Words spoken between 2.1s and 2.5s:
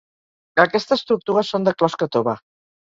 tova.